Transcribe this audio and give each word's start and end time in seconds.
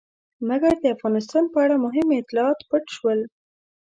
مګر 0.49 0.73
د 0.79 0.85
افغانستان 0.95 1.43
په 1.53 1.57
اړه 1.63 1.75
مهم 1.85 2.07
اطلاعات 2.21 2.59
پټ 2.69 2.85
شول. 2.95 3.19